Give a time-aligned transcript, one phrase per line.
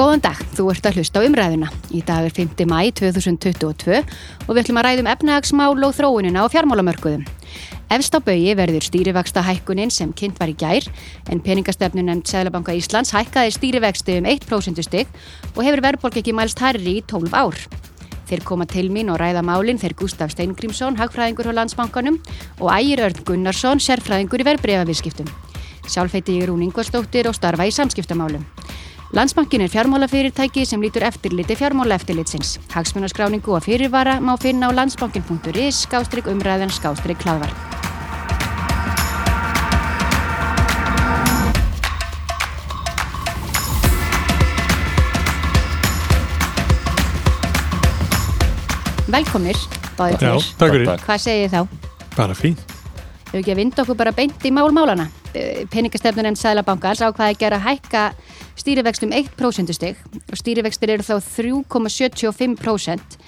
[0.00, 1.66] Góðan dag, þú ert að hlusta á umræðuna.
[1.92, 2.62] Í dag er 5.
[2.64, 7.26] mæ 2022 og við ætlum að ræðum efnahagsmál og þróunina á fjármálamörkuðum.
[7.92, 10.88] Efst á baui verður stýrivexta hækkunin sem kynnt var í gær
[11.28, 15.12] en peningastefnun en Sæðlabanka Íslands hækkaði stýrivexti um 1% stygg
[15.52, 17.60] og hefur verðborg ekki mælst herri í 12 ár.
[18.30, 22.16] Þeir koma til mín og ræða málinn þeir Gustaf Steingrímsson, hagfræðingur á landsbankanum
[22.56, 25.28] og Ægir Örn Gunnarsson, sérfræðingur í verðbregavískiptum.
[25.84, 28.48] Sjálf heiti ég Rún Ingvarsdóttir og starfa í samskiptamálum.
[29.10, 32.58] Landsbankin er fjármálafyrirtæki sem lítur eftirliti fjármálaeftirlitsins.
[32.70, 37.50] Hagsmunaskráningu og fyrirvara má finna á landsbankin.is skástrygg umræðan skástrygg hlaðvar.
[49.10, 49.58] Velkomnir,
[49.98, 50.54] báðir Já, tveir.
[50.58, 50.86] takk fyrir.
[51.02, 51.66] Hvað segið þið þá?
[52.14, 52.54] Bara fín.
[53.30, 55.10] Þau ekki að vinda okkur bara beint í mál-málana.
[55.70, 58.12] Peningastefnun en Sælabankans ákvaði að gera hækka
[58.60, 63.18] stýrivextum 1% stig og stýrivextir eru þá 3,75%.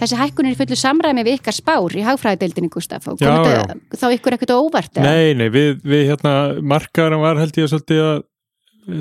[0.00, 3.08] Þessi hækkun er í fullu samræmi við ykkar spár í hagfræðadeildinni, Gustaf.
[3.10, 3.60] Og Já, kom já.
[3.66, 4.92] þetta þá ykkur ekkert á óvart?
[4.94, 5.04] eða?
[5.10, 8.22] Nei, nei, við, við hérna, markaðarum var held ég svolítið að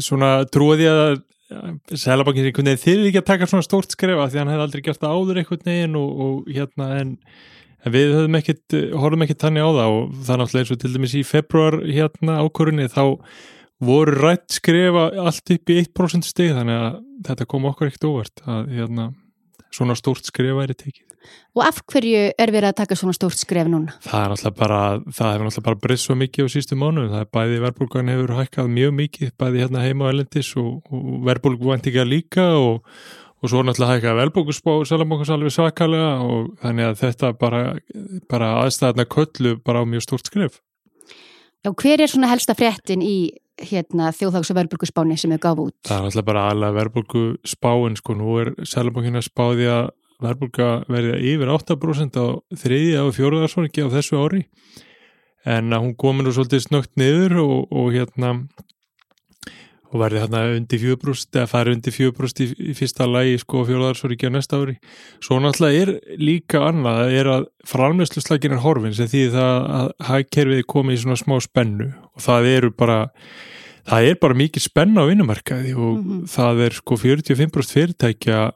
[0.03, 1.17] svona trúið ég að
[1.97, 4.99] Sælabankin einhvern veginn þyrði ekki að taka svona stórt skrefa því hann hefði aldrei gert
[5.01, 7.13] það áður einhvern veginn og, og hérna en,
[7.81, 10.81] en við höfum ekkit, horfum ekkit þannig á það og það er náttúrulega eins og
[10.83, 13.01] til dæmis í februar hérna ákvörunni þá
[13.83, 16.97] voru rætt skrefa allt upp í 1% stig þannig að
[17.29, 19.11] þetta kom okkur ekkit óvart að hérna,
[19.71, 21.05] svona stórt skrefa er tekið.
[21.57, 23.95] Og af hverju er verið að taka svona stórt skref núna?
[24.05, 24.81] Það er alltaf bara,
[25.15, 28.35] það hefur alltaf bara breyst svo mikið á sístu mánu, það er bæði verðbólgan hefur
[28.37, 32.87] hækkað mjög mikið, bæði hérna heima á elendis og, og verðbólguvæntinga líka og,
[33.41, 37.61] og svo náttúrulega hækkað verðbólgusspá Sælabankans alveg svakalega og þannig að þetta bara,
[38.31, 40.61] bara aðstæðna köllu bara á mjög stórt skrif.
[41.59, 43.17] Já, hver er svona helsta fréttin í
[43.67, 45.77] hérna, þjóðhags- og verðbrukusspáni sem þau gáfu út?
[45.87, 49.89] Það er alltaf bara alveg verðbólguspáin, sko, nú er Sælabankin að spáði að
[50.19, 52.27] verðbólga verði yfir 8% á
[52.59, 54.43] þriðja og fjóruðarsvorki á þessu ári
[55.47, 58.33] en að hún komin nú svolítið snögt niður og, og hérna
[59.89, 64.29] og verði hérna undir 4% eða fari undir 4% í, í fyrsta lagi sko fjóruðarsvorki
[64.29, 64.75] á næsta ári.
[65.25, 69.89] Svo náttúrulega er líka annað það er að framleysluslækin er horfin sem því það að
[70.11, 71.89] hagkerfið er komið í svona smá spennu.
[72.13, 72.99] Og það eru bara
[73.89, 76.23] það er bara mikið spenna á vinnumarkaði og Mhm.
[76.29, 78.51] það er sko 45% fyrirtækja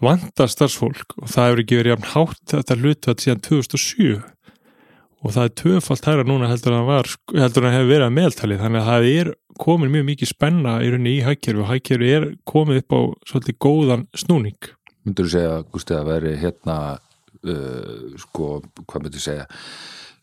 [0.00, 1.16] vanda starfsfólk.
[1.22, 4.22] Og það hefur ekki verið jafn hátt þetta hlutvall síðan 2007
[5.26, 8.06] og það er tvöfalt hæra núna heldur en það var, heldur en það hefur verið
[8.06, 8.58] að meðaltali.
[8.60, 12.28] Þannig að það er komin mjög mikið spenna í rauninni í hækkerfi og hækkerfi er
[12.46, 13.00] komið upp á
[13.32, 14.70] svolítið góðan snúning.
[15.06, 18.50] Myndur þú segja, Gústi, að veri hérna uh, sko,
[18.84, 19.46] hvað myndur þú segja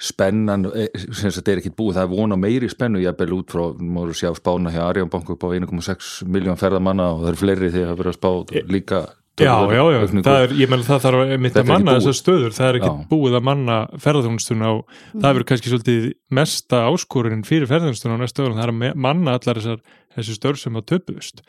[0.04, 3.20] spennan, eh, sem sagt er ekki búið það er von á meiri spennu, ég er
[3.20, 7.22] vel út frá móru sjá spána hjá Arjón Bank upp á 1,6 miljón ferðamanna og
[7.22, 8.32] það eru fleiri þegar það verið að spá
[8.74, 9.00] líka
[9.42, 12.52] Já, já, já, er, ég menn það þarf að mitt Þetta að manna þessar stöður,
[12.54, 13.06] það er ekki Já.
[13.10, 16.06] búið að manna ferðarþjónustuna og það verður kannski svolítið
[16.38, 19.82] mesta áskorun fyrir ferðarþjónustuna á næsta öðrum, það er að manna allar þessar
[20.14, 21.42] þessi störf sem að töpuðust.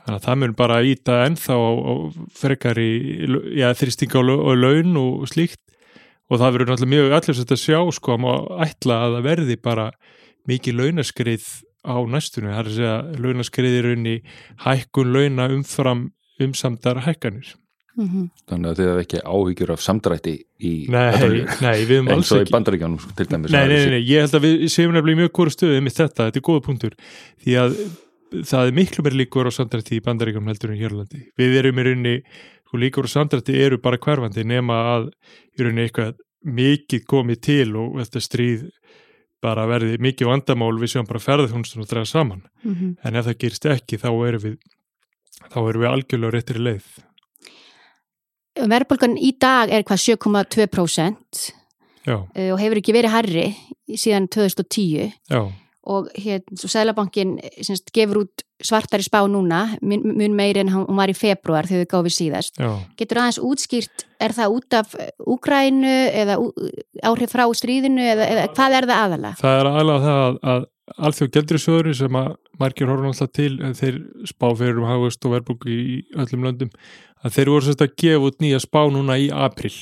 [0.00, 1.92] Þannig að það mun bara íta ennþá á, á
[2.40, 2.88] frekar í
[3.60, 5.60] já, þrýsting á, lau- á laun og slíkt.
[6.32, 9.90] Og það verður náttúrulega mjög allir þetta sjá sko að ætla að það verði bara
[10.48, 11.44] mikið launaskrið
[11.84, 14.16] á næstunni, það er að segja launaskriðir unni
[14.64, 16.08] hækkun launa umfram
[16.44, 17.54] umsamdar hækkanir.
[17.98, 22.28] Mm þannig að þið hefur ekki áhyggjur af samdrætti í Nei, nei, við höfum alls
[22.28, 22.52] eins og í ekki.
[22.54, 25.54] Bandaríkjánum til dæmis Nei, nei, nei, nei, ég held að við séum nefnilega mjög góru
[25.54, 26.94] stöðu með þetta, þetta er góða punktur.
[27.42, 27.74] Því að
[28.52, 31.84] það er miklu meir líkur á samdrætti í bandaríkjum heldur en Hjörlandi við erum í
[31.88, 32.14] rauninni,
[32.68, 35.10] sko líkur á samdrætti eru bara hverfandi nema að
[35.56, 38.66] í rauninni eitthvað mikið komið til og þetta stríð
[39.42, 42.42] bara verði mikið vandamál við séum bara ferðarþjónustun og draga saman.
[42.62, 42.96] -hmm.
[43.02, 44.56] en ef það gerist ekki þá erum við
[45.46, 46.88] þá erum við algjörlega á réttri leið.
[48.58, 51.46] Verðbólgan í dag er hvað 7,2%
[52.08, 53.46] Já, uh, og hefur ekki verið herri
[53.98, 55.40] síðan 2010 já,
[55.88, 61.16] og hérna, Sælabankin semst, gefur út svartari spá núna mun, meiri en hún var í
[61.16, 62.58] februar þegar við gáfum síðast.
[62.58, 62.70] já.
[62.98, 66.38] Getur aðeins útskýrt, er það út af Úgrænu eða
[67.06, 69.40] áhrif frá stríðinu eða, eða hvað er það aðalega?
[69.42, 70.66] Það er aðalega það að, að
[70.96, 75.36] alþjóð gældrisjóður sem að margir horfum alltaf til en þeir spá fyrir um hagust og
[75.36, 76.72] verðbúku í öllum löndum
[77.24, 79.74] að þeir voru sérst að gefa út nýja spá núna í april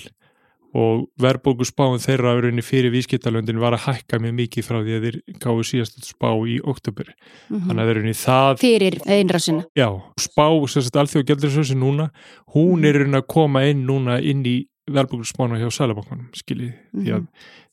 [0.77, 4.97] og verðbúku spáin þeirra í rauninni fyrir vískiptalöndin var að hækka mjög mikið frá því
[4.97, 7.13] að þeir gáðu síðast spá í oktober
[7.49, 9.65] þannig að þeir rauninni það Fyrir einrásina.
[9.79, 9.89] Já,
[10.21, 12.11] spá sérst alþjóð gældrisjóður núna
[12.57, 14.59] hún er að koma inn núna inn í
[14.91, 17.31] verðbúku spána hjá Sælabankanum skiljið því að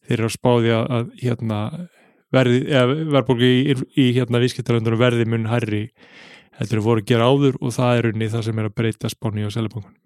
[0.07, 0.23] þeir
[2.33, 5.83] að að, að verðbólgu í, í hérna vískiptaröndunum verði mun hærri
[6.59, 9.11] heldur en voru að gera áður og það er unni það sem er að breyta
[9.11, 9.99] spáni og selabankunum.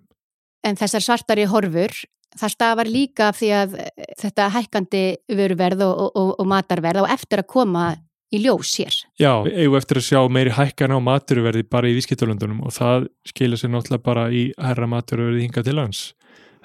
[0.68, 1.94] En þessar svartari horfur,
[2.38, 3.78] það stafar líka af því að
[4.20, 5.04] þetta hækkandi
[5.38, 7.88] vöruverð og, og, og matarverð á eftir að koma
[8.34, 8.96] í ljós hér.
[9.20, 13.62] Já, eigum eftir að sjá meiri hækkana á maturverði bara í vískittalöndunum og það skilja
[13.62, 16.02] sér náttúrulega bara í herra maturverði hinga til lands.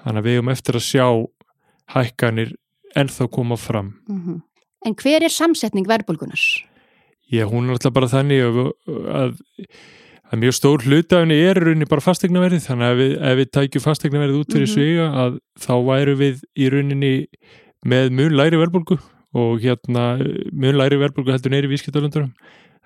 [0.02, 1.06] Þannig að við eigum eftir að sjá
[1.94, 2.56] hækkanir
[2.98, 3.94] ennþá koma fram.
[4.08, 4.40] Mm -hmm.
[4.86, 6.42] En hver er samsetning verðbólgunar?
[7.32, 8.56] Já, hún er alltaf bara þannig að,
[9.08, 9.36] að,
[10.28, 14.40] að mjög stór hlutafni er rauninni bara fastegnaverðið, þannig að við, ef við tækjum fastegnaverðið
[14.40, 14.80] út fyrir mm -hmm.
[14.80, 17.14] svega að þá væru við í rauninni
[17.88, 18.98] með mjög læri verðbólgu
[19.32, 20.04] og hérna
[20.52, 22.34] mjög læri verðbólgu heldur neyri vískiptalundurum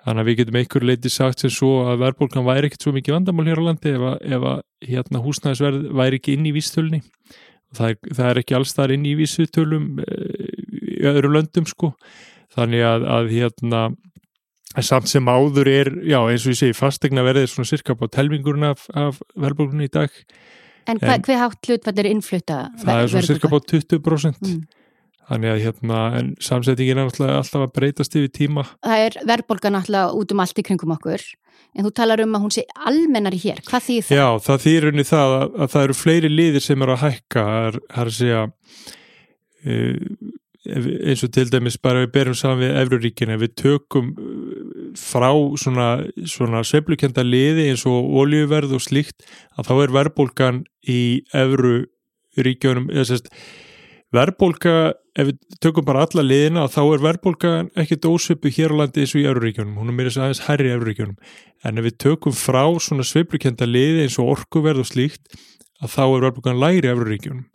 [0.07, 3.17] þannig að við getum einhver leiti sagt sem svo að verðbólgan væri ekkert svo mikið
[3.17, 7.01] vandamál hér á landi ef að, ef að hérna húsnæðisverð væri ekki inn í vístölni
[7.75, 9.87] það er, það er ekki alls þar inn í vísutölum
[10.97, 11.93] í öðru löndum sko
[12.55, 13.81] þannig að, að hérna
[14.83, 18.71] samt sem áður er, já eins og ég segi fastegna verðið svona cirka á telmingurinn
[18.71, 20.13] af, af verðbólgunni í dag
[20.87, 22.57] En, en hvað hátt hlutfall er innflutta?
[22.79, 24.59] Það er svona cirka á 20% mm.
[25.27, 28.63] Þannig að hérna, en samsettingin er alltaf að breytast yfir tíma.
[28.85, 31.25] Það er verðbolgan alltaf út um allt í kringum okkur,
[31.75, 33.59] en þú talar um að hún sé almennari hér.
[33.67, 34.21] Hvað þýðir það?
[34.21, 37.43] Já, það þýðir unni það að, að það eru fleiri liðir sem eru að hækka,
[37.43, 38.45] það er að segja,
[39.67, 40.31] uh,
[40.67, 44.11] eins og til dæmis bara við berum saman við Evruríkina, við tökum
[44.97, 45.29] frá
[45.59, 45.89] svona,
[46.27, 49.27] svona sveiflukenda liði eins og oljuverð og slíkt,
[49.57, 51.01] að þá er verðbolgan í
[51.35, 53.31] Evruríkjónum, eða sérst,
[54.15, 54.77] verðbólka,
[55.17, 59.15] ef við tökum bara alla liðina þá er verðbólka ekkert ósöpu hér á landi eins
[59.15, 61.17] og í Euróríkjónum hún er mér aðeins herri í Euróríkjónum
[61.65, 65.39] en ef við tökum frá svona sveiplukenda liði eins og orkuverð og slíkt
[65.81, 67.45] að þá er verðbólkan læri í Euróríkjónum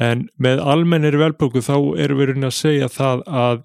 [0.00, 3.60] en með almennir verðbólku þá erum við raunin að segja það að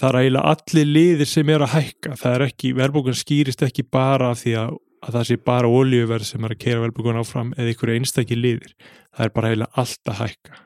[0.00, 2.16] það er eiginlega allir liðir sem er að hækka.
[2.20, 4.74] Það er ekki, verðbólkan skýrist ekki bara því að,
[5.06, 8.74] að það sé bara oljuverð sem er að kera verðbólkan áfram eða ykkur einstakki liðir.
[9.12, 10.60] Það er bara eiginlega allt að hækka.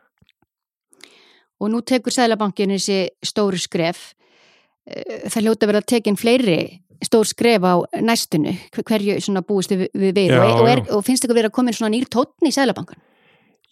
[1.57, 4.11] Og nú tekur Sælabankin þessi stóru skref.
[4.87, 6.59] Eh, það hljóta verið að tekinn fleiri
[7.05, 11.51] stór skref á næstunu hverju búist við við já, og, er, og finnst ykkur verið
[11.51, 13.01] að koma inn svona nýr tótni í Sælabankan?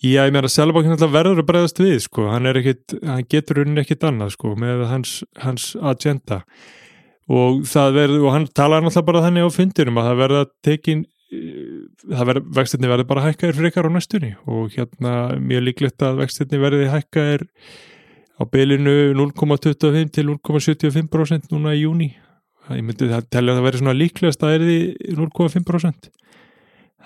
[0.02, 4.04] Já, ég meina Sælabankin verður að bregðast við sko, hann, ekkit, hann getur unni ekkit
[4.08, 6.42] annað sko með hans, hans agenda.
[7.30, 10.50] Og það verður, og hann talar náttúrulega bara þannig á fundirum að það verður að
[10.66, 11.06] tekinn
[12.04, 14.34] það verður, vextinni verður bara hækkaðir frekar á næstunni.
[14.50, 17.46] Og hérna mjög líklegt að vextinni verði hækkaðir
[18.34, 22.10] á beilinu 0,25 til 0,75% núna í júni
[22.72, 24.78] ég myndi það telja að það verður svona líklegast að er því
[25.18, 26.08] 0,5%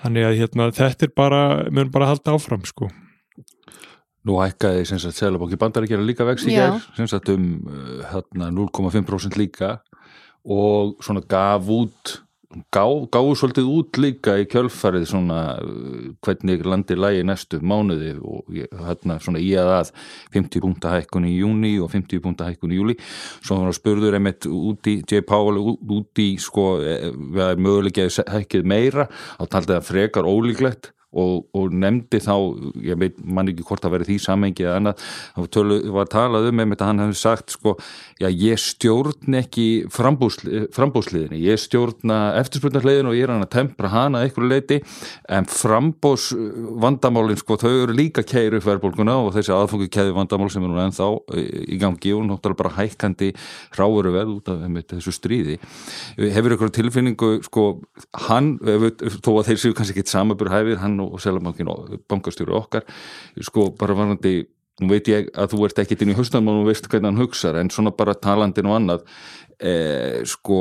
[0.03, 2.89] þannig að hérna þetta er bara mjög bara að halda áfram sko.
[4.27, 7.45] Nú hækkaði sem sagt Sælabóki bandaríkjara líka vext í gerð sem sagt um
[8.11, 9.77] hérna 0,5% líka
[10.43, 12.19] og svona gaf út
[12.73, 18.49] gá, gáðu svolítið út líka í kjölfarið svona uh, hvernig landi lægi næstu mánuði og
[18.73, 19.91] hérna svona í að að
[20.33, 24.49] 50 púnta hækkun í júni og 50 púnta hækkun í júli svo hann spurður einmitt
[24.49, 25.21] út í J.
[25.29, 31.47] Powell út í sko við erum mögulega hækkið meira þá taldi það frekar ólíklegt og,
[31.57, 32.35] og nefndi þá,
[32.85, 35.05] ég veit mann ekki hvort það verið því samengi eða annað
[35.55, 35.59] þá
[35.95, 37.75] var talað um einmitt að hann hefði sagt sko,
[38.21, 43.91] já ég stjórn ekki frambúsli, frambúsliðinni ég stjórna eftirspurnarliðin og ég er hann að tempra
[43.93, 44.79] hana eitthvað leiti
[45.29, 46.29] en frambús
[46.83, 50.81] vandamálin sko, þau eru líka keiru færbólguna og þessi aðfóku keiðu vandamál sem er nú
[50.83, 51.09] ennþá
[51.65, 53.31] í gangi og náttúrulega bara hækkandi
[53.79, 55.57] ráuru veð út af einmitt, þessu stríði.
[56.19, 57.65] Hefur ykkur tilfinningu sko,
[58.27, 62.57] hann, þó að þeir séu kannski ekki samabur hæfið, hann hann og Sælabankin og bankastjóru
[62.59, 62.85] okkar.
[63.41, 64.41] Sko bara varandi
[64.79, 67.63] nú veit ég að þú ert ekkit inn í höstan og veist hvernig hann hugsaður
[67.63, 69.05] en svona bara talandin og annað
[69.59, 70.59] eh, sko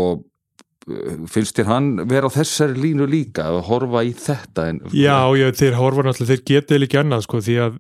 [1.28, 5.50] finnst þér hann vera á þessari línu líka að horfa í þetta en, Já, já,
[5.52, 7.76] þeir horfa náttúrulega, þeir getið líka annað sko því að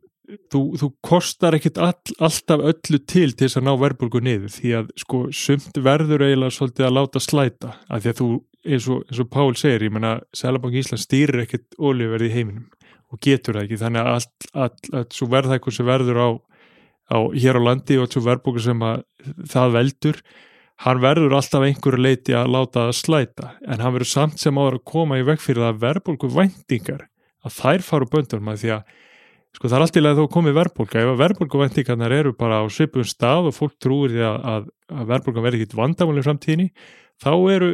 [0.52, 4.74] þú, þú kostar ekkit all, alltaf öllu til til þess að ná verðbólgu niður því
[4.82, 8.28] að sko sumt verður eiginlega svolítið að láta slæta af því að þú
[8.68, 12.66] eins og, eins og Pál segir, ég menna Sælabank Ísland stýrir ekkit oljuverði í heiminum
[13.08, 16.28] og getur það ekki, þannig að allt, allt, allt svo verðhækkur sem verður á,
[17.14, 19.02] á hér á landi og svo verðbókur sem að
[19.48, 20.20] það veldur
[20.84, 24.78] hann verður alltaf einhverju leiti að láta það slæta, en hann verður samt sem áður
[24.78, 27.08] að koma í veg fyrir það verðbólku vendingar
[27.46, 28.96] að þær faru böndunum að því að
[29.56, 32.64] sko það er alltaf að þú komið verðbólka, ef að verðbólku vendingarnar eru bara á
[32.70, 36.68] svipun stað og fólk trúir því að, að, að verðbólka verður ekkit vandamálinn framtíðinni
[37.22, 37.70] þá eru,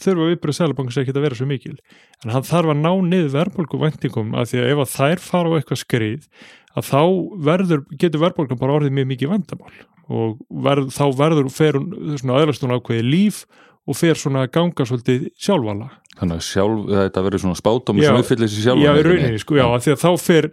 [0.00, 1.74] þurfa viðbröð Sælabankins ekki að vera svo mikil.
[2.22, 5.50] En hann þarf að ná niður verðbólku vendingum að því að ef að þær fara
[5.50, 6.28] á eitthvað skrið
[6.74, 7.02] að þá
[7.50, 9.76] verður, getur verðbólkan bara orðið mjög mikið vandamál.
[10.04, 11.78] Og verð, þá verður, fer
[12.20, 13.44] svona aðlastun ákveði líf
[13.84, 15.90] og fer svona ganga svolítið sjálfvala
[16.20, 18.08] Þannig að sjálf, þetta verður svona spátum Já.
[18.08, 20.48] sem uppfyllir sér sjálf Já, í rauninni, sko, já, því að þá fer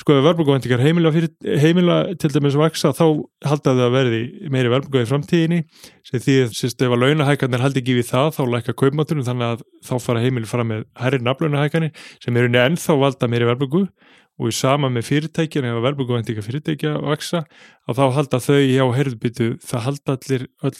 [0.00, 1.12] sko, ef verðbúkuvæntingar heimila,
[1.62, 3.04] heimila til dæmis vaksa, þá
[3.46, 4.22] halda þau að verði
[4.54, 5.60] meiri verðbúkuv í framtíðinni.
[6.08, 9.50] Sem því að sérst, ef að launahækarnir haldi ekki við það, þá lækka kaupmáttunum þannig
[9.50, 11.92] að þá fara heimili fram með herri nafnlaunahækarnir
[12.24, 13.86] sem er rauninni ennþá valda meiri verðbúkuv
[14.40, 17.42] og í sama með fyrirtækjan ef að verðbúkuvæntingar fyrirtækja vaksa
[17.86, 20.72] að þá halda þau, já, heyrðbyttu það halda allir öll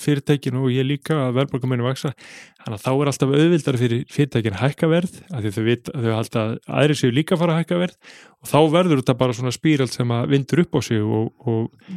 [2.63, 5.89] að þannig að þá er alltaf auðvildar fyrir fyrirtækin hækka verð, af því þau, vit,
[5.91, 8.13] þau halda að aðri séu líka að fara að hækka verð.
[8.43, 11.91] Og þá verður þetta bara svona spírald sem að vindur upp á sig og, og,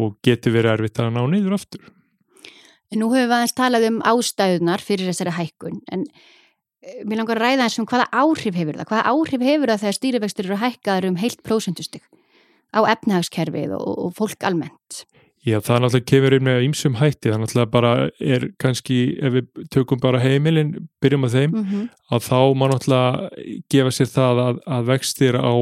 [0.00, 1.88] og getur verið erfitt að ná niður aftur.
[2.90, 6.06] Nú höfum við aðeins talað um ástæðunar fyrir þessari hækkun en
[6.82, 8.88] eh, mér langar að ræða eins um hvaða áhrif hefur það?
[8.90, 12.02] Hvaða áhrif hefur það þegar stýrivextur eru hækkaður um heilt prósentustig
[12.74, 15.04] á efnahagskerfið og, og fólk almennt
[15.40, 19.46] Já, það náttúrulega kemur inn með ýmsum hætti, það náttúrulega bara er kannski, ef við
[19.72, 21.86] tökum bara heimilin, byrjum á þeim, mm -hmm.
[22.12, 23.30] að þá má náttúrulega
[23.72, 25.54] gefa sér það að, að vextir á,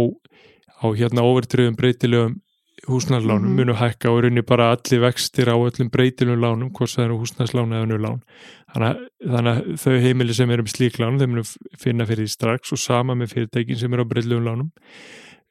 [0.82, 2.40] á hérna overtriðum breytilegum
[2.88, 3.56] húsnæðslánum Mhm.
[3.58, 7.74] munu hækka og raunni bara allir vextir á öllum breytilegum lánum, hvort það eru húsnæðslán
[7.74, 8.20] eða nulán.
[8.74, 11.44] Þannig, að- þannig að þau heimili sem eru með slík lán, þau munu
[11.78, 14.70] finna fyrir því strax og sama með fyrirtækin sem eru á breytilegum lánum.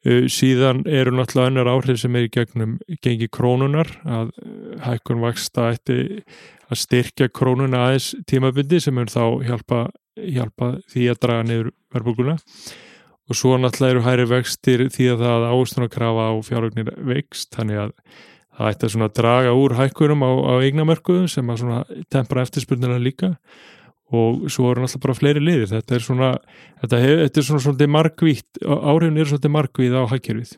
[0.08, 5.20] Uh, síðan eru náttúrulega önnur áhrif sem er í gegnum gengi krónunar að uh, hækkun
[5.20, 5.98] vaksta ætti
[6.68, 9.82] að styrkja krónuna aðeins tímabundi sem er þá hjálpa,
[10.16, 12.36] hjálpa því að draga niður verðbúkuna
[13.28, 17.94] og svo náttúrulega eru hæri vextir því að það ástunakrafa á fjárögnir vext þannig að
[18.58, 23.34] það ætti að draga úr hækkunum á, á eignamörkuðum sem að tempra eftirspurnina líka
[24.08, 26.32] og svo eru náttúrulega bara fleiri liðir þetta er svona,
[26.82, 30.54] þetta, hef, þetta er svona svolítið markvítt, áhrifin eru svolítið markvíð á hækkerfið.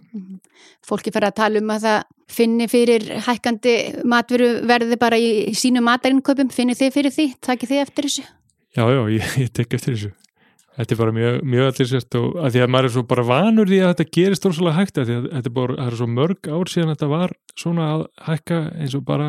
[0.87, 5.83] fólki fer að tala um að það finni fyrir hækkandi matveru verði bara í sínu
[5.83, 8.29] matarinköpum finni þið fyrir því, takið þið eftir þessu
[8.77, 10.13] Já, já, ég, ég tek eftir þessu.
[10.81, 13.25] Þetta er bara mjög, mjög allir sérst og að því að maður er svo bara
[13.27, 16.07] vanur því að þetta gerist ósala hægt að því að þetta er bara, er svo
[16.09, 19.27] mörg ár síðan þetta var svona að hækka eins og bara,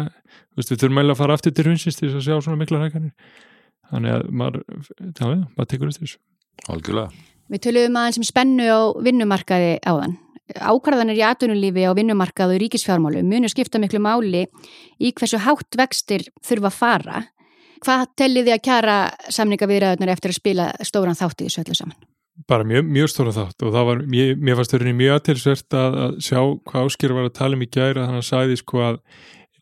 [0.54, 2.62] þú veist, við þurfum meðlega að fara aftur til hrunsins til þess að sjá svona
[2.62, 3.34] mikla hækkanir.
[3.92, 4.66] Þannig að maður,
[4.98, 6.20] já, já, maður tekur eftir þessu.
[6.72, 7.24] Algjörlega.
[7.52, 10.16] Við töluðum aðeins um spennu á vinnumarkaði áðan.
[10.52, 14.46] Ákvarðanir í atvinnulífi á vinnumarkaðu og ríkisfjármálu munu skipta miklu máli
[15.00, 17.22] í hversu hátt vextir þurfa að fara.
[17.82, 18.96] Hvað tellið þið að kjara
[19.34, 22.10] samninga viðræðunar eftir að spila stóran þátt í þessu öllu saman?
[22.48, 25.98] Bara mjög, mjög stóra þátt og það var, mér, mér fannst þau mjög aðtilsvert að,
[26.06, 28.84] að sjá hvað Áskir var að tala um í gæra þannig að hann sagði sko
[28.86, 29.02] að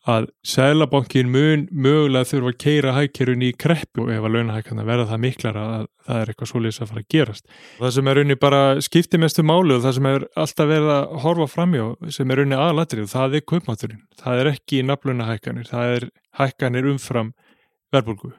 [0.08, 5.22] að Sælabankin mun mögulega þurfa að keira hækkerun í kreppu ef að launahækana verða það
[5.26, 7.50] miklar að það er eitthvað svolítið að fara að gerast.
[7.78, 11.16] Það sem er unni bara skipti mestu máli og það sem er alltaf verið að
[11.24, 11.84] horfa framjá
[12.16, 14.04] sem er unni aðalatrið, það er kaupmátturinn.
[14.22, 16.08] Það er ekki naflunahækkanir, það er
[16.40, 17.34] hækkanir umfram
[17.92, 18.32] verbulgu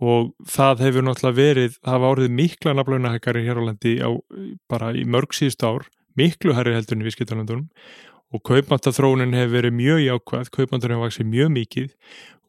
[0.00, 4.10] og það hefur náttúrulega verið, það hafa orðið mikla naflunahækkanir hér á landi á,
[4.70, 5.84] bara í mörg síðust ár,
[6.16, 7.66] miklu herri heldur en í viðskiptalandunum
[8.30, 11.88] og kaupmántathróunin hefur verið mjög jákvæð, kaupmántur hefur vaksið mjög mikið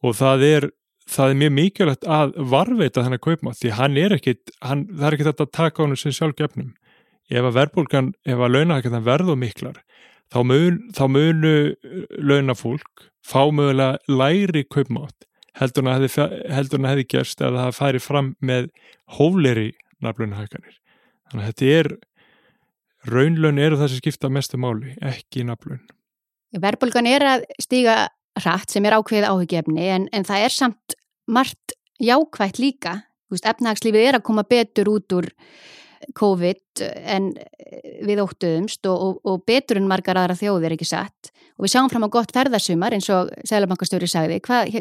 [0.02, 0.68] og það er,
[1.10, 5.18] það er mjög mikilvægt að varveita þennan kaupmátt því hann er ekkit, hann, það er
[5.18, 6.70] ekkit að taka honum sem sjálfgefnum.
[7.32, 9.78] Ef að verbulgan, ef að launahækkan verðu miklar,
[10.32, 11.54] þá, mun, þá munu
[12.18, 18.70] launafólk fá mögulega læri kaupmátt heldur hann hann hefði gerst að það færi fram með
[19.18, 19.72] hófleri
[20.02, 20.78] naflunahækkanir.
[21.30, 21.90] Þannig að þetta er
[23.08, 25.82] raunlaun eru það sem skipta mestu máli, ekki naflun.
[26.52, 27.96] Verðbólgan er að stíga
[28.40, 30.96] hratt sem er ákveðið áhugjefni en, en það er samt
[31.30, 33.00] margt jákvægt líka.
[33.32, 35.30] Efnahagslífið er að koma betur út úr
[36.18, 36.82] COVID
[37.16, 37.32] en
[38.02, 41.32] við óttuðumst og, og, og betur en margar aðra þjóðir ekki satt
[41.62, 44.40] og við sjáum fram á gott ferðarsumar eins og Sælabankastjóri sagði.
[44.42, 44.72] Hvað,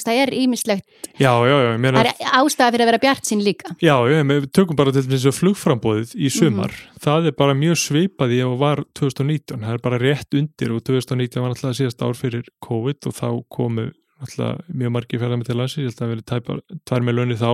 [0.00, 0.86] það er ímislegt,
[1.18, 1.50] það
[1.90, 3.74] er ástæða fyrir að vera bjart sín líka.
[3.82, 6.72] Já, já, við tökum bara til þess að flugframbóðið í sumar.
[6.72, 7.00] Mm.
[7.04, 9.64] Það er bara mjög svipað í að var 2019.
[9.66, 13.28] Það er bara rétt undir og 2019 var náttúrulega síðast ár fyrir COVID og þá
[13.52, 15.82] komu náttúrulega mjög margir ferðar með til landsins.
[15.82, 17.52] Ég held að það verið tvær með launni þá.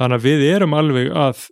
[0.00, 1.44] Þannig að við erum alveg að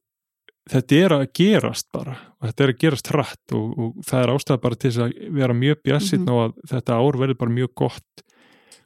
[0.71, 4.35] þetta er að gerast bara og þetta er að gerast hratt og, og það er
[4.35, 6.35] ástæða bara til þess að vera mjög bjassinn mm -hmm.
[6.35, 8.25] og að þetta ár verður bara mjög gott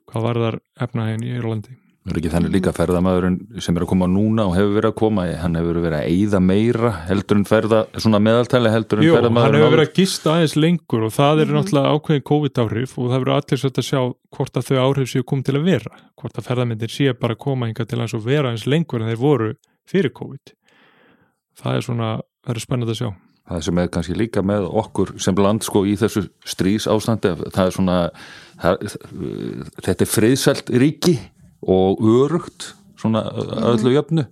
[0.08, 1.76] hvað var þar efnahegin í Írlandi.
[2.08, 4.96] Það er ekki þannig líka ferðamæðurinn sem er að koma núna og hefur verið að
[4.96, 9.16] koma, hann hefur verið að eyða meira heldur en ferða, svona meðaltæli heldur en Jú,
[9.18, 9.44] ferðamæðurinn.
[9.44, 11.58] hann hefur verið að gista aðeins lengur og það er mm -hmm.
[11.58, 14.02] náttúrulega ákveðin COVID-áhrif og það verður allir svolítið að sjá
[14.36, 17.44] hvort að þau áhrif séu komið til að vera, hvort að ferðamyndir séu bara að
[17.44, 19.54] koma hinga til að vera aðeins lengur en þeir voru
[19.84, 20.57] fyrir COVID.
[21.58, 22.10] Það er svona,
[22.46, 23.10] það er spennand að sjá.
[23.48, 27.62] Það sem er kannski líka með okkur sem land sko í þessu strís ástandi, það
[27.62, 27.98] er svona,
[28.60, 28.82] það,
[29.86, 31.14] þetta er friðsælt ríki
[31.64, 33.24] og örugt svona
[33.72, 34.26] öllu jöfnu.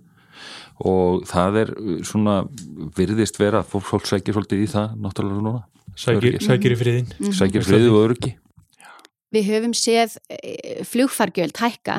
[0.85, 1.71] Og það er
[2.05, 2.43] svona
[2.97, 5.63] virðist vera að fólk, sækir svolítið í það náttúrulega núna.
[5.97, 8.35] Sækir, sækir í friðin sækir friði og öryggi.
[9.33, 11.97] Við höfum séð eh, flugfargjöld hækka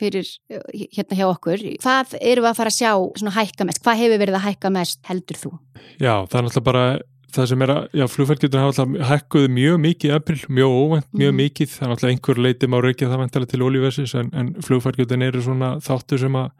[0.00, 1.62] fyrir eh, hérna hjá okkur.
[1.82, 3.82] Hvað eru við að fara að sjá svona hækka mest?
[3.84, 5.52] Hvað hefur verið að hækka mest heldur þú?
[6.00, 6.84] Já, það er náttúrulega bara
[7.28, 11.08] það sem er að, já, flugfælgjöldin hafa alltaf hækkuð mjög mikið í april, mjög óvænt,
[11.12, 11.40] mjög Mhm.
[11.42, 15.22] mikið, það er náttúrulega einhver leiti má reykja það vantilega til olíversis en, en flugfælgjöldin
[15.26, 16.50] eru svona þáttu sem að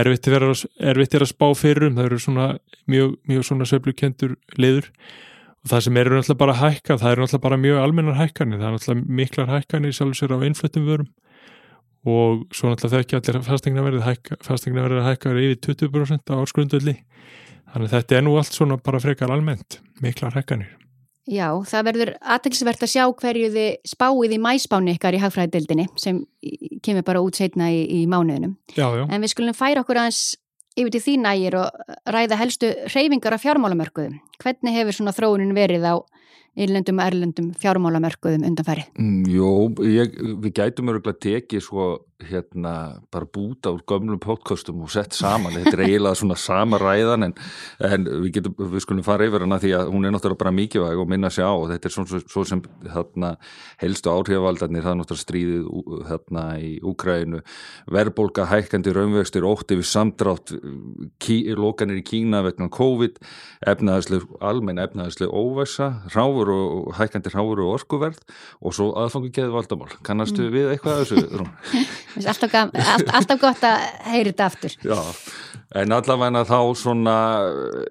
[0.00, 2.46] erfitt er að, erfitt er að spá fyrir um, það eru svona
[2.88, 7.44] mjög, mjög svona söflukendur liður og það sem eru náttúrulega bara hækka, það eru náttúrulega
[7.44, 11.08] bara mjög almennar hækkanir, það er náttúrulega miklar hækkanir sjálfur sér á innfluttum vörum
[12.06, 16.96] og svo náttúrulega ekki allir fastegna verið að hækka yfir 20% á ársgrundöldi
[17.72, 20.74] þannig þetta er nú allt svona bara frekar almennt miklar hækkanir.
[21.28, 26.22] Já, það verður aðtækisvert að sjá hverju þið spáið í mæspáni ykkar í hagfræðidildinni sem
[26.84, 28.54] kemur bara út setna í, í mánuðinum.
[28.72, 29.04] Já, já.
[29.04, 30.38] En við skulum færa okkur aðeins
[30.78, 34.16] yfir til þín ægir og ræða helstu reyfingar af fjármálamörkuðum.
[34.40, 35.94] Hvernig hefur svona þróunin verið á
[36.58, 38.90] innlendum og erlendum fjármálamörkuðum undanfærið?
[38.98, 39.50] Mm, Jó,
[39.86, 45.54] ég, við gætum öruglega tekið svo hérna bara búta úr gömlum podcastum og sett saman,
[45.54, 47.34] þetta er eiginlega svona sama ræðan en,
[47.86, 50.98] en við getum við skulum fara yfir hana því að hún er náttúrulega bara mikilvæg
[50.98, 53.30] og minna sig á og þetta er svona svo sem hérna
[53.78, 57.42] helstu áhrifavaldarnir það er náttúrulega stríðið hérna í Úkræinu,
[57.94, 60.54] verðbólka hækkandi raunvextir, ótti við samdrátt
[61.22, 63.22] kí, lokanir í Kína vegna COVID,
[63.62, 68.26] efnaðasleg almenn efnaðasleg óvæsa ráfur og hækkandi ráfur og orkuverð
[68.58, 71.06] og svo aðfangu geðu valdamál kannastu við eitthvað
[72.16, 74.76] Alltaf, gam- allt, alltaf gott að heyri þetta aftur.
[74.82, 74.98] Já,
[75.82, 77.16] en allavega þá svona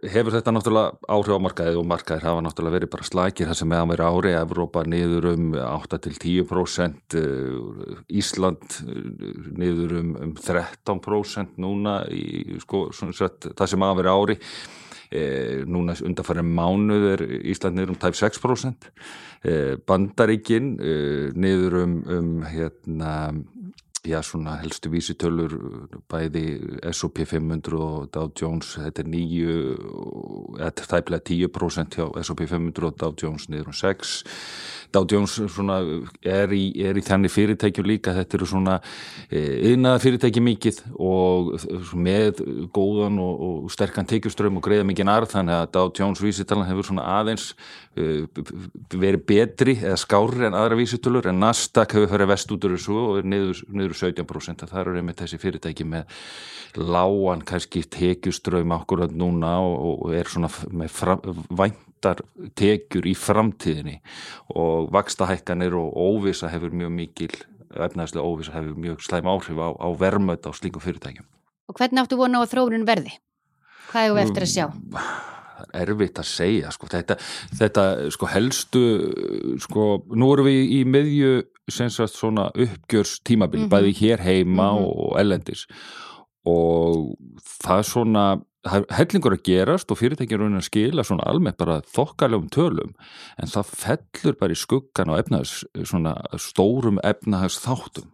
[0.10, 3.72] hefur þetta náttúrulega áhrif á markaðið og markaðir hafa náttúrulega verið bara slækir það sem
[3.74, 12.02] meðan verið ári, Evrópa niður um 8-10%, eh, Ísland eh, niður um, um 13% núna
[12.10, 14.40] í sko, sett, það sem að verið ári.
[15.08, 18.90] Eh, núna undanfæri mánuð er Ísland niður um tæp 6%
[19.48, 23.14] eh, Bandaríkin eh, niður um, um hérna
[24.08, 25.54] já svona helstu vísitölur
[26.10, 26.46] bæði
[26.92, 29.56] S&P 500 og Dow Jones, þetta er nýju
[30.58, 34.16] þetta er tæplega 10% hjá S&P 500 og Dow Jones niður um 6
[34.96, 35.80] Dow Jones svona
[36.26, 38.78] er í, er í þannig fyrirtækjum líka, þetta eru svona
[39.32, 41.54] yðnaða fyrirtæki mikið og
[41.98, 42.44] með
[42.76, 45.34] góðan og, og sterkan tekjuströmm og greiða mikið arð.
[45.36, 47.50] Þannig að Dow Jones vísitalan hefur svona aðeins
[48.00, 48.28] uh,
[48.94, 53.00] verið betri eða skári en aðra vísitölur en Nasdaq hefur farið vest út úr þessu
[53.02, 56.22] og er niður, niður 17% það eru einmitt þessi fyrirtæki með
[56.78, 61.24] lágan kannski tekjuströym akkurat núna og, og er svona með fram,
[61.98, 62.22] væntar
[62.56, 64.00] tekjur í framtíðinni
[64.56, 67.32] og vakstahækkanir og óvisa hefur mjög mikil
[67.74, 71.26] efnaðslega óvisa hefur mjög slæm áhrif á, á vermöð á slíkum fyrirtækjum.
[71.68, 73.18] Og hvernig áttu vona á að þróunin verði?
[73.92, 74.66] Hvað hefur við eftir að sjá?
[75.74, 77.16] Er erfitt að segja, sko, þetta,
[77.58, 77.84] þetta,
[78.14, 78.82] sko, helstu,
[79.60, 81.32] sko, nú erum við í miðju,
[81.70, 83.72] sem sagt, svona uppgjörs tímabili, Mhm.
[83.72, 84.86] bæði hér heima Mhm.
[84.86, 85.66] og ellendis
[86.46, 87.18] og
[87.66, 92.50] það er svona, hellingur að gerast og fyrirtækjum raunin að skila svona almennt bara þokkalegum
[92.52, 92.94] tölum
[93.38, 98.10] en það fellur bara í skuggan á efnaðs, svona stórum efnaðs þáttum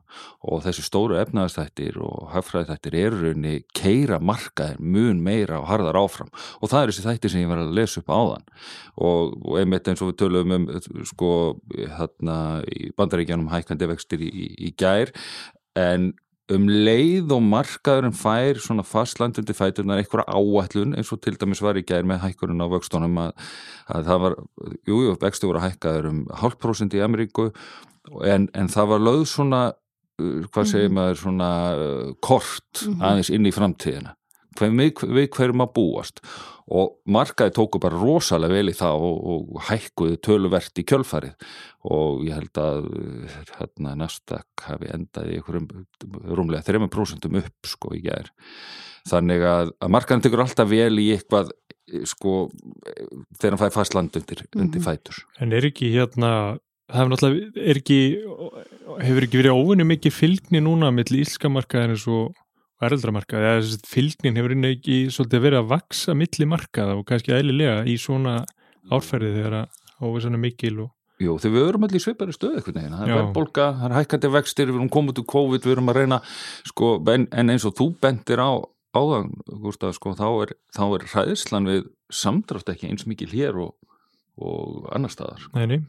[0.46, 6.30] og þessi stóru efnaðastættir og hagfræðistættir eru raunni keira markaðir mun meira og harðar áfram.
[6.62, 8.46] Og það er þessi þættir sem ég var að lesa upp áðan.
[8.94, 10.68] Og, og einmitt eins og við tölum um
[11.10, 11.32] sko
[11.80, 12.38] hérna
[12.70, 15.14] í bandaríkjanum hækkandi vextir í, í, í gær
[15.80, 16.12] en
[16.52, 21.80] um leið og markaðurinn fær svona fastlandandi fætunar einhverja áætlun eins og til dæmis var
[21.80, 23.32] í gær með hækkurinn á vöxtunum að,
[23.88, 24.36] að það var,
[24.90, 27.52] jújú, jú, vextu voru hækkaður um hálf prósent í Ameríku
[28.28, 30.98] en, en það var lögð svona uh, hvað segir Mhm.
[31.00, 33.00] maður svona uh, kort Mhm.
[33.02, 34.14] aðeins inn í framtíðina
[34.60, 36.22] við, við hverjum að búast.
[36.74, 41.34] Og markaði tóku bara rosalega vel í það og, og hækkuðu töluvert í kjölfarið.
[41.92, 42.88] Og ég held að
[43.58, 45.68] hérna Nasdaq hafi endað í einhverjum
[46.38, 48.32] rúmlega 3% upp sko í gær.
[49.10, 51.52] Þannig að, að markaðin tekur alltaf vel í eitthvað
[52.08, 52.48] sko
[53.38, 54.86] þegar hann fæði fast land undir, undir Mhm.
[54.88, 55.18] fætur.
[55.44, 58.00] En er ekki hérna, það hefur náttúrulega, er ekki,
[59.04, 62.00] hefur ekki verið óvinni mikið fylgni núna milli ílska markaðin
[62.84, 67.34] og ereldramarkaði, eða fylgnin hefur inni ekki svolítið verið að vaksa milli markaða og kannski
[67.38, 68.42] eðlilega í svona
[68.94, 70.92] árferði þegar að óvissan er mikil og
[71.22, 73.16] Jú, þegar við erum allir í svipari stöð eitthvað neginn, það er Já.
[73.20, 76.18] verðbólga, það er hækkandi vextir, við erum komið til COVID, við erum að reyna
[76.68, 78.52] sko, en, en eins og þú bendir á
[78.98, 79.30] áðan,
[79.62, 83.72] Gústaf, sko, þá er, þá er hræðslan við samdrátt ekki eins mikil hér og,
[84.42, 85.80] og annar staðar, sko.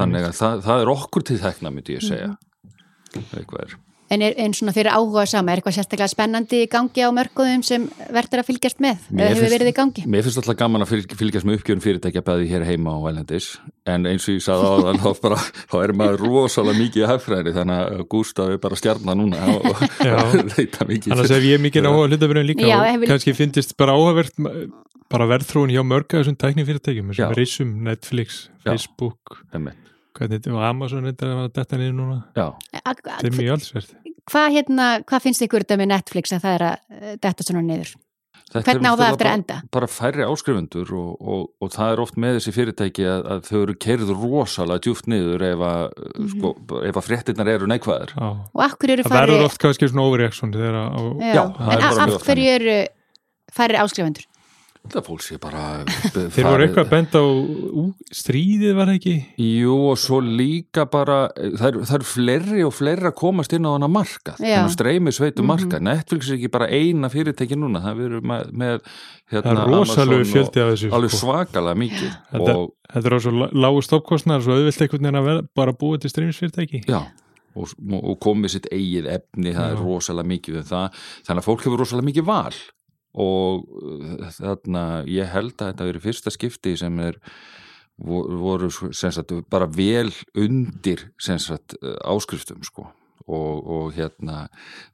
[0.00, 3.28] þannig að það, það er okkur til þekna, myndi ég segja Mhm.
[3.38, 3.76] eitthvað er
[4.08, 7.64] En, er, en svona fyrir áhuga sama, er eitthvað sérstaklega spennandi í gangi á mörgóðum
[7.66, 10.04] sem verður að fylgjast með, Mér eða hefur finnst- verið í gangi?
[10.06, 13.48] Mér finnst alltaf gaman að fylg, fylgjast með uppgjörun fyrirtækja bæði hér heima og velendis
[13.90, 15.40] en eins og ég sagði áðan þá, bara,
[15.72, 19.66] þá er maður rosalega mikið í hagfræði þannig að Gústaf er bara stjarnar núna og,
[19.72, 20.16] og Já.
[20.54, 23.98] leita mikið Annars hef ég mikið áhuga hlutabröðin líka Já, og hefur- kannski finnst bara
[23.98, 24.38] áhugavert
[25.10, 27.26] bara verðþróun hjá mörga þessum tæknifyrirtækjum Já.
[27.26, 28.70] þessum Risum, Netflix, Já.
[28.70, 29.82] Facebook Einmitt.
[30.18, 32.46] Hvernig þetta, og Amazon þetta er að detta niður núna Já,
[32.80, 33.94] þetta er mjög allsverð
[34.26, 37.60] Hvað hérna, hvað finnst ykkur þetta með Netflix að það er að eh, detta svona
[37.62, 37.92] niður?
[38.46, 39.54] Þetta er Hvernig á það eftir að enda?
[39.74, 43.56] Bara færri áskrifundur og, og, og það er oft með þessi fyrirtæki að, að þau
[43.64, 45.82] eru kerð rosalega djúft niður ef að,
[46.16, 46.28] Mhm.
[46.34, 46.52] sko,
[46.90, 48.28] ef að fréttinnar eru neikvæðar Já.
[48.54, 49.32] Og hverju eru það færri...
[49.34, 52.48] verður oft kannski svona overreaction þegar að Já, Já, það en er bara af hverju
[52.54, 52.76] eru
[53.58, 54.26] færri áskrifundur?
[54.92, 55.62] Það fólk sé bara
[56.14, 60.84] þeir voru eitthvað að benda á ú, stríðið var það ekki Jú og svo líka
[60.92, 61.18] bara
[61.58, 64.60] það er fleiri og fleiri að komast inn á hana markað, Já.
[64.62, 65.50] þannig streymi sveitu Mhm.
[65.50, 68.80] markað, Netflix er ekki bara eina fyrirtæki núna, það verður með, með
[69.32, 71.22] hérna, er Amazon fjöldi af þessu og alveg sko.
[71.26, 73.32] svakalega mikið Þetta- og þetta er á svo
[73.66, 77.02] lágu stoppkostnar svo auðvilt einhvern veginn að vera, bara búið til streymisfyrirtæki já
[77.56, 77.70] og,
[78.04, 79.82] og komið sitt eigið efni, það er Já.
[79.82, 82.52] rosalega mikið við það, þannig að fólk hefur rosalega mikið val
[83.16, 87.16] og uh, þarna ég held að þetta verið fyrsta skipti sem er
[87.96, 92.90] vo- voru sagt, bara vel undir sagt, uh, áskriftum sko
[93.26, 94.44] og, og hérna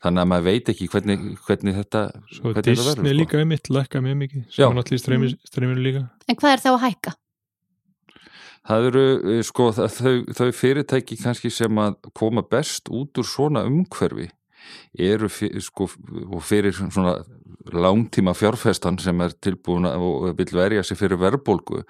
[0.00, 3.16] þannig að maður veit ekki hvernig, hvernig þetta svo hvernig þetta Disney verður, sko.
[3.18, 6.62] líka einmitt lækka mjög mikið sem er náttúrulega í streymi, streyminu líka En hvað er
[6.62, 7.16] þá að hækka?
[8.62, 13.64] Það eru, uh, sko, þau, þau fyrirtæki kannski sem að koma best út úr svona
[13.66, 14.28] umhverfi
[14.94, 15.26] eru,
[15.66, 15.88] sko,
[16.30, 17.16] og fyrir svona
[17.70, 21.82] langtíma fjárfestan sem er tilbúin og vil verja sig fyrir verðbólgu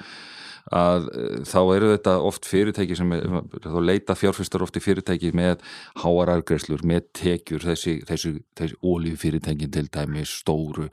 [0.70, 3.26] að uh, þá eru þetta oft fyrirtæki sem er,
[3.64, 5.62] þá leita fjárfestar oft í fyrirtæki með
[6.02, 10.88] háarargreislur, með tekjur þessi, þessi, þessi ólíu fyrirtækin til dæmi stóru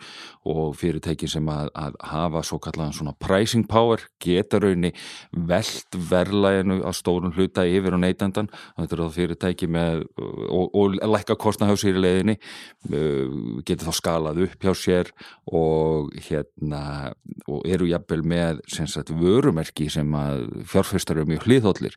[0.50, 4.94] og fyrirtæki sem að, að hafa svo kallaðan svona pricing power geta raunni
[5.32, 10.98] veld verðlæginu á stórun hluta yfir og neytandan þetta eru þá fyrirtæki með og, og
[10.98, 15.14] lækka kostna hjá sér í leiðinni uh, geta þá skalað upp hjá sér
[15.50, 17.14] og hérna
[17.50, 19.12] og eru jafnvel með sem sagt
[19.60, 21.96] vörumerki sem að fjárfestar eru mjög hliðhóllir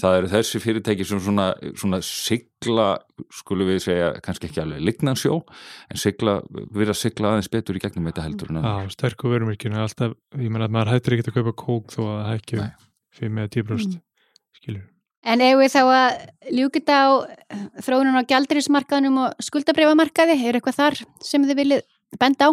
[0.00, 3.00] það eru þessi fyrirtæki sem svona, svona sigla,
[3.30, 5.40] skulum við segja kannski ekki alveg lignansjó
[5.90, 6.40] en sigla,
[6.74, 10.16] vera að sigla aðeins betur í gegnum þetta heldur en Já, að sterku vörumirkjunu alltaf,
[10.36, 12.72] ég menna að maður hættir ekki að kaupa kók þó að það hækju Nei.
[13.18, 14.00] fyrir með 10%
[14.60, 14.88] skilur
[15.20, 17.08] En eigum við þá að ljúkita á
[17.84, 20.38] þróunum á gjaldriðsmarkaðnum og skuldabrifamarkaði?
[20.48, 21.82] Er eitthvað þar sem þið viljið
[22.16, 22.50] benda á?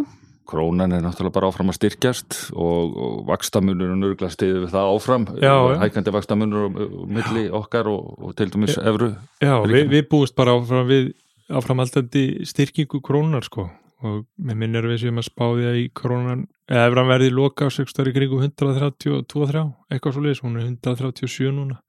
[0.47, 4.91] Krónan er náttúrulega bara áfram að styrkjast og, og vakstamunur og nörgla stiði við það
[4.93, 5.25] áfram.
[5.41, 5.79] Já, já.
[5.83, 6.69] hækandi vakstamunur
[7.11, 9.11] milli okkar og, og til dæmis evru
[9.43, 11.11] Já, við, við búist bara áfram við
[11.47, 13.67] áframaldandi styrkingu krónunar sko.
[14.05, 17.33] Og með minn er við sem að spáði að í krónunan eða ef hann verði
[17.33, 21.79] loka á 6 ári kringu 132-3 eitthvað svo leiðis, hún er 137 núna.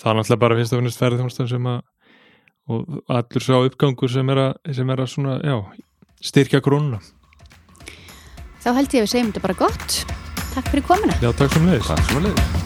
[0.00, 1.82] Það er náttúrulega bara fyrst og finnst ferðjónstan sem að
[2.70, 5.56] og allur sá uppgangur sem er að, sem er að svona, já,
[6.22, 7.00] styrkja krónuna
[8.60, 10.00] Þá held ég að við segjum þetta bara gott.
[10.50, 11.20] Takk fyrir komuna.
[11.22, 12.59] Já, takk sem leiðis